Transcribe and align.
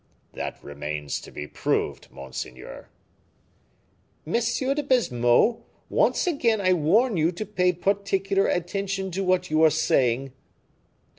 "That 0.33 0.63
remains 0.63 1.21
to 1.21 1.29
be 1.31 1.45
proved, 1.47 2.09
monseigneur." 2.09 2.89
"M. 4.25 4.33
de 4.33 4.81
Baisemeaux, 4.81 5.63
once 5.91 6.27
more 6.27 6.59
I 6.59 6.73
warn 6.73 7.17
you 7.17 7.31
to 7.33 7.45
pay 7.45 7.71
particular 7.71 8.47
attention 8.47 9.11
to 9.11 9.23
what 9.23 9.51
you 9.51 9.61
are 9.63 9.69
saying." 9.69 10.33